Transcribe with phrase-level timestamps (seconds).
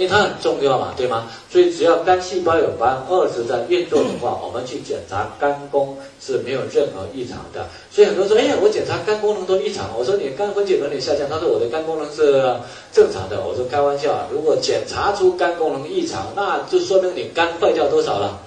[0.00, 1.26] 因为它很重要嘛，对吗？
[1.52, 7.66] 所以只要肝细胞有百分之二十在运作的话，我们去检查肝功是没有任何异常的。
[7.92, 12.42] 所以很多人说，哎呀，我检查肝功能都异常，我说你肝分解能力下降，他说我的肝功能是
[12.90, 13.44] 正常的。
[13.46, 18.38] 我说开玩笑啊，如果检查出肝功能异常，那就说明你肝坏掉多少了，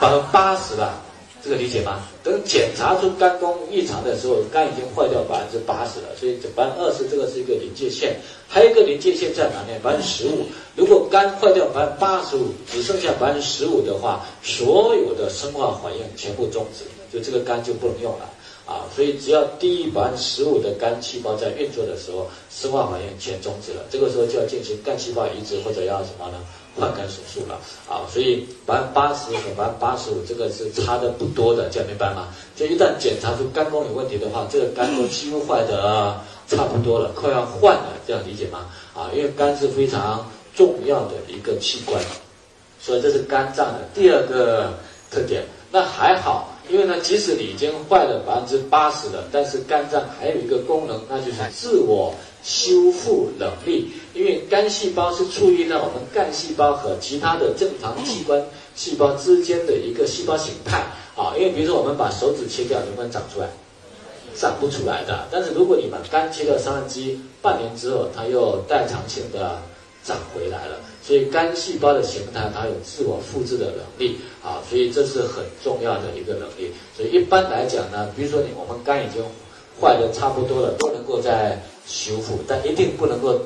[0.00, 0.99] 百分之八十了。
[1.42, 2.02] 这个理解吗？
[2.22, 8.16] 等检查出肝功异常的时候，肝已经坏掉百分之八十了，所以百分之二十这个是一个临界线。
[8.46, 9.78] 还有一个临界线在哪呢？
[9.82, 10.46] 百分之十五。
[10.76, 18.28] 如果肝坏掉百分之八十五，只剩下百分之十五的话，所有的生化反应全部终止，就这个肝就不能用了
[18.70, 18.86] 啊。
[18.94, 26.38] 所以只要低于百分之十五的肝细胞在运作的时候，生化反应全终止了，这个时候就要进行干细胞移植或者要什么呢？
[26.78, 32.28] 换肝手术了啊，所以百分之八十和百分之八十五这个是差的不多的，这样明白吗？
[32.54, 36.16] 就一旦检查出肝功有问题的话，这个肝都几乎坏的
[36.46, 38.70] 差不多了，快要换了，这样理解吗？
[38.94, 42.00] 啊，因为肝是非常重要的一个器官，
[42.80, 44.72] 所以这是肝脏的第二个
[45.10, 45.42] 特点。
[45.72, 52.14] 那还好，因为呢，即使你已经坏了百分之八十了，但是肝脏还有一个功能，那就是自我。
[52.42, 58.42] 修复能力，因为肝细胞是处于呢我们干细胞和其他的正常器官
[58.74, 60.78] 细胞之间的一个细胞形态
[61.14, 61.34] 啊。
[61.36, 63.48] 因为比如说我们把手指切掉，能不能长出来？
[64.34, 65.26] 长不出来的。
[65.30, 69.60] 但是如果你把肝切掉三分之一，半年之后它又代偿性的
[70.02, 70.80] 长回来了。
[71.02, 76.72] 所以肝细胞的形态它有自我复制的能力啊，所以这是很重要的一个能力。
[76.96, 79.22] 所以一般来讲呢，比如说你我们肝已经
[79.80, 81.58] 坏的差不多了，都能够再。
[81.86, 83.36] 修复，但一定不能够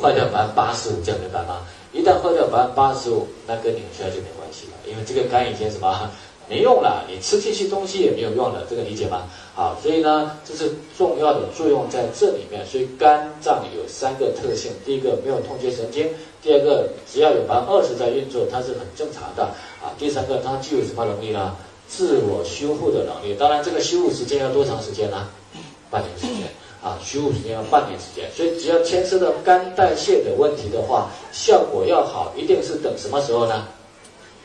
[0.00, 1.60] 坏掉百分之八十五，这样明白吗？
[1.92, 6.10] 一旦坏掉百分之八十五，那跟你出来就没关系了，因为这个肝已经什么
[6.50, 9.22] 没用了，你吃进去东西也没有用了，这个理解吗？
[9.54, 12.66] 好，所以呢，这是重要的作用在这里面。
[12.66, 16.08] 所以肝脏有三个特性：第一个没有痛觉神经；
[16.42, 19.44] 第二个只要有百分之二十在运作，它是很正常的
[19.80, 21.54] 啊；第三个它具有什么能力呢？
[21.86, 23.36] 自我修复的能力。
[23.38, 25.28] 当然，这个修复时间要多长时间呢？
[25.88, 26.50] 半年时间。
[26.82, 33.68] 啊，修复时间要半年时间，所以只要牵涉到肝代谢的问题的话，效果要好，一定是等什么时候呢？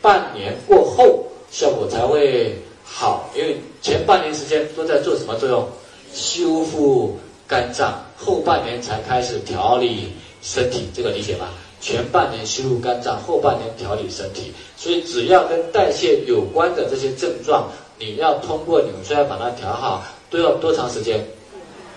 [0.01, 1.23] 半年过后
[1.55, 5.66] 效果才会好，因为前半年时间都在做什么作用？
[6.13, 7.17] 修复
[7.47, 10.09] 肝脏，后半年才开始调理
[10.41, 11.47] 身体，这个理解吗？
[11.79, 21.25] 前半年修复肝脏，后半年调理身体，所以只要跟代谢有关的这些症状，你要通过纽崔莱把它调好，都要多长时间？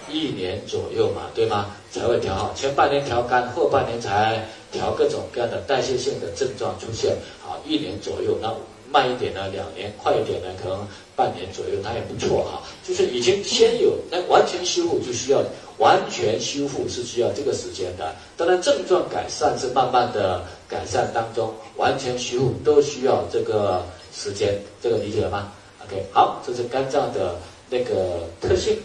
[0.09, 1.75] 一年左右嘛，对吗？
[1.91, 7.17] 才会调好，前半年调肝，后半年才调各种各样的代谢性的症状出现。
[7.45, 8.55] 好，一年左右，那
[8.91, 12.63] 慢一点呢，两年；快一点呢，可能半年左右，那也不错哈。
[12.87, 15.43] 就是已经先有，那完全修复就需要
[15.77, 18.15] 完全修复是需要这个时间的。
[18.37, 23.85] 当然，症状改善是慢慢的改善当中，完全修复都需要这个
[24.15, 25.53] 时间，这个理解了吗
[25.85, 27.37] ？OK，好，这是肝脏的
[27.69, 28.79] 那个特性。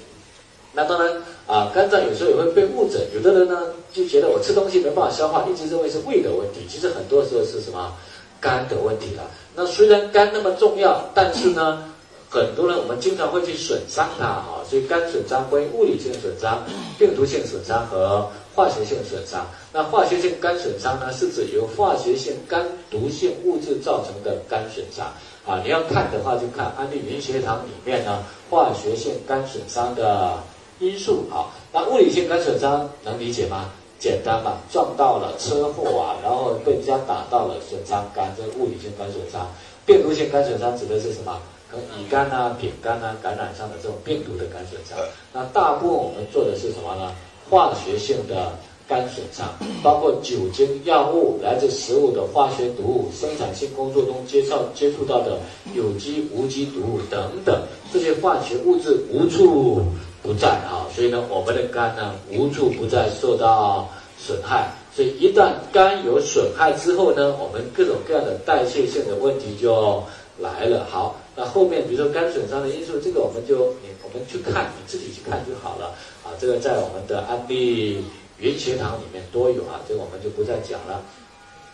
[0.76, 7.96] 那当然啊，肝脏有时候也会被误诊，有的人呢就觉得我吃东西没办法消化，一直认为是胃的问题，其实很多时候是什么
[8.44, 9.24] 肝的问题了。
[9.56, 11.82] 那虽然肝那么重要，但是呢，
[12.30, 16.62] 很多人我们经常会去损伤它啊，所以肝损伤分物理性损伤、
[17.00, 19.48] 病毒性损伤和化学性损伤。
[19.72, 22.62] 那化学性肝损伤呢，是指由化学性肝
[22.92, 25.08] 毒性物质造成的肝损伤
[25.48, 25.62] 啊。
[25.64, 30.38] 你要看的话，就看安利云学堂里面呢，化学性肝损伤的。
[30.80, 33.70] 因素啊，那物理性肝损伤能理解吗？
[34.04, 39.48] 简单嘛，撞到了车祸啊，然后被人家打到了，损伤肝，这是物理性肝损伤。
[39.86, 41.40] 病毒性肝损伤指的是什么？
[41.72, 44.98] 跟乙肝啊、丙肝啊感染上的这种病毒的肝损伤。
[45.32, 47.16] 那大部分我们做的是什么呢？
[47.50, 48.52] 化学性的
[48.88, 49.48] 肝损伤，
[49.82, 55.40] 包括酒精、药物、来自食物的化学毒物、生产性工作中接触接触到的
[55.74, 57.62] 有机、无机毒物等等，
[57.92, 59.82] 这些化学物质无处。
[60.24, 70.02] 不在啊，所以呢，我们的肝呢无处不在受到损害，所以一旦肝有损害之后呢，我们各种各样的代谢性的问题就
[70.40, 70.88] 来了。
[70.90, 73.66] 好，那后面比如说肝损伤的因素，这个我们就
[74.02, 75.88] 我们去看，你自己去看就好了
[76.24, 76.32] 啊。
[76.40, 78.02] 这个在我们的案例
[78.40, 81.02] 云学堂里面都有啊，这个我们就不再讲了。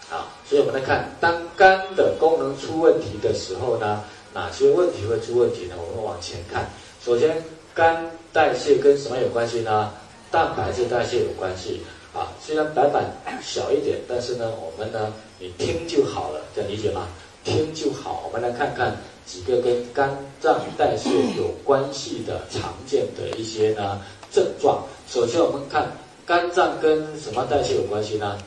[0.10, 4.04] 好，所以我们来看，当肝的功能出问题的时候呢，
[4.34, 5.76] 哪些问题会出问题呢？
[5.78, 6.70] 我们往前看，
[7.04, 7.42] 首先。
[7.76, 9.94] 肝代谢跟什么有关系呢？
[10.30, 11.80] 蛋白质代谢有关系
[12.14, 12.28] 啊。
[12.44, 13.06] 虽然白板
[13.42, 17.08] 小一点，但是呢，我们呢，你听就好了，这样理解吗？
[17.46, 18.24] 听就好。
[18.26, 20.10] 我们来看看几个跟肝
[20.42, 24.84] 脏代谢有关系的常见的一些呢症状。
[25.08, 25.90] 首先，我们看
[26.30, 28.38] 肝脏跟什么代谢有关系呢？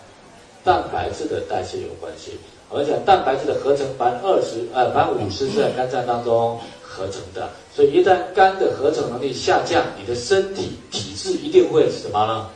[0.63, 2.39] 蛋白质的代谢有关系。
[2.69, 7.51] 我们讲蛋白质的合成，百分之二十，呃，百分之五十是在肝脏当中合成的。
[7.75, 12.47] 所以一旦肝的合成能力下降，你的身体体质一定会什么呢？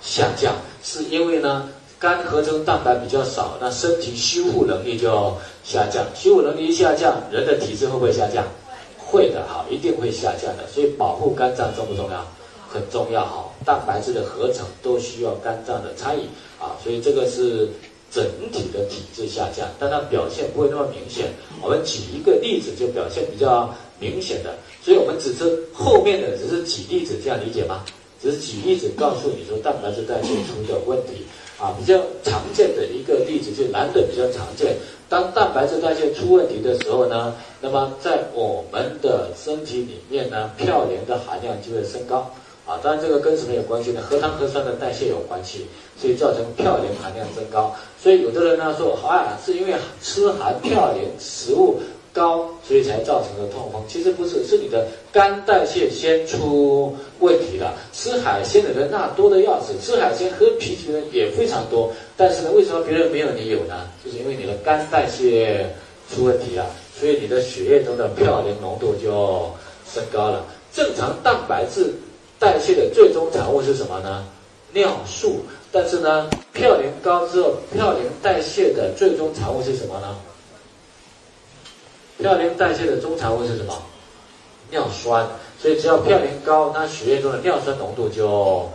[0.00, 0.54] 下降，
[0.84, 1.68] 是因为呢，
[1.98, 6.06] 肝合成蛋白比较少，那身体修复能力就下降。
[6.14, 8.44] 修复能力一下降，人的体质会不会下降？
[8.98, 10.64] 会的，好，一定会下降的。
[10.72, 12.24] 所以保护肝脏重不重要？
[12.68, 16.22] 很重要，好，蛋白质的合成都需要肝脏的参与
[16.58, 17.68] 啊，所以这个是。
[18.08, 21.26] 整体的体质下降，但它表现不会那么明显。
[21.60, 23.68] 我们举一个例子，就表现比较
[23.98, 24.54] 明显的。
[24.80, 27.84] 所以我们只是后面的只是举例子，这样理解吗？
[28.22, 31.26] 只是举例子告诉你说蛋白质代谢出的问题
[31.58, 34.74] 啊，比较常见的一个例子就男的比较常见。
[35.10, 42.32] 当蛋白质代谢出问题的时候呢，那么在我们的身体里面呢，嘌呤的含量就会升高。
[42.66, 44.02] 啊，当然这个跟什么有关系呢？
[44.02, 45.66] 核糖核酸的代谢有关系，
[45.96, 47.72] 所以造成嘌呤含量增高。
[48.02, 49.72] 所以有的人呢说，啊，是因为
[50.02, 51.78] 吃含嘌呤食物
[52.12, 53.80] 高，所以才造成的痛风。
[53.86, 57.72] 其实不是，是你的肝代谢先出问题了。
[57.92, 61.92] 吃海鲜的人那多的要死，吃海鲜喝啤酒的人也非常多。
[62.16, 63.88] 但是呢，为什么别人没有你有呢？
[64.04, 65.70] 就是因为你的肝代谢
[66.12, 66.66] 出问题了，
[66.98, 69.48] 所以你的血液中的嘌呤浓度就
[69.88, 70.44] 升高了。
[70.74, 71.94] 正常蛋白质。
[72.38, 74.24] 代谢的最终产物是什么呢？
[74.72, 75.40] 尿素。
[75.72, 80.16] 但是呢，嘌呤高之后，嘌呤代谢的最终产物是什么呢？
[82.22, 83.74] 嘌呤代谢的终产物是什么？
[84.70, 85.26] 尿酸。
[85.60, 88.68] 所以只要嘌呤高，那血液中的尿酸浓度就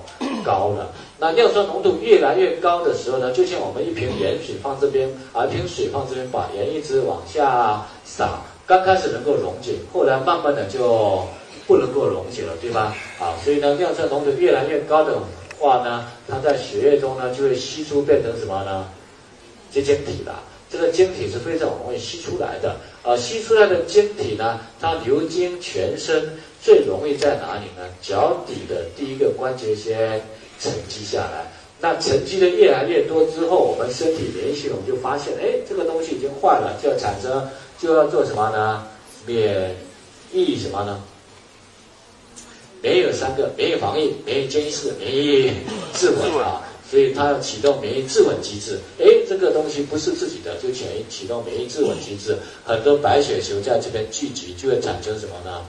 [0.43, 0.91] 高了。
[1.19, 11.23] 那尿酸浓度越来越高的时候呢，就像我们一瓶盐水放这边，啊，一瓶水放这边，把盐一直往下洒，刚开始能够溶解，后来慢慢的就。
[11.71, 12.93] 不能够溶解了，对吧？
[13.17, 15.17] 啊，所以呢，尿酸浓度越来越高的
[15.57, 18.89] 话呢，它在血液中呢就会析出变成什么呢？
[19.71, 20.43] 结晶体了。
[20.69, 22.75] 这个晶体是非常容易析出来的。
[23.03, 27.87] 啊，析出来的晶体呢，它流经全身最容易在哪里呢？
[28.01, 30.21] 脚底的第一个关节先
[30.59, 31.49] 沉积下来。
[31.79, 38.85] 那沉积的越来越多之后，我们身体免疫系统就发现，哎，这个东西已经坏了，就要产生，就要做什么呢？
[39.25, 39.73] 免
[40.33, 41.01] 疫什么呢？
[42.81, 45.51] 免疫有三个：免疫防御、免疫监视、免疫
[45.93, 46.61] 自稳啊。
[46.89, 48.77] 所以它要启动免疫自稳机制。
[48.99, 52.35] 哎，这个东西不是自己的，就启启动免疫自稳机制。
[52.65, 55.63] 很多白血球在这边聚集，就会产生什么呢？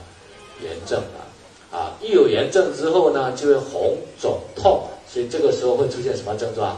[0.61, 1.23] 炎症啊！
[1.71, 4.83] 啊，一有炎症之后呢，就会红肿痛。
[5.07, 6.77] 所以这个时候会出现什么症状？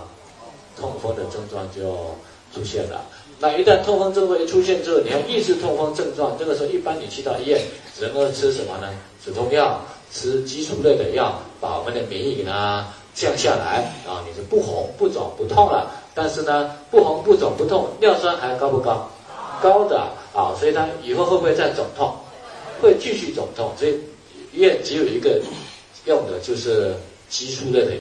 [0.79, 2.15] 痛风的症状就
[2.53, 3.05] 出现了。
[3.39, 7.61] 那一旦痛风症状一出现之后，你要抑制痛风症状，这个时候一般你去到医院，
[7.97, 8.87] 只能吃什么呢？
[9.23, 9.79] 止痛药。
[10.11, 15.91] 吃激素类的药，把我们的免疫给它降下来啊，你是不红不肿不痛了。
[16.13, 19.09] 但是呢，不红不肿不痛，尿酸还高不高？
[19.61, 19.99] 高的
[20.33, 22.15] 啊，所以它以后会不会再肿痛？
[22.81, 23.73] 会继续肿痛。
[23.77, 23.99] 所以
[24.53, 25.41] 医院只有一个
[26.05, 26.95] 用的就是
[27.27, 27.91] 激素类的。